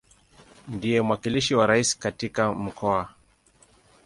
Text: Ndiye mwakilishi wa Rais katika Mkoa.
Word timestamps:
Ndiye 0.73 1.01
mwakilishi 1.01 1.55
wa 1.55 1.65
Rais 1.67 1.97
katika 1.99 2.53
Mkoa. 2.53 3.09